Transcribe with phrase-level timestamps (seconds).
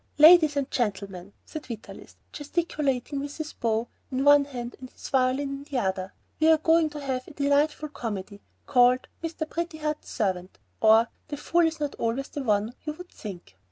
[0.17, 5.49] "Ladies and gentlemen," said Vitalis, gesticulating with his bow in one hand and his violin
[5.57, 9.47] in the other, "we are going to give a delightful comedy, called 'Mr.
[9.47, 13.55] Pretty Heart's Servant, or the Fool is not Always the One You Would Think.'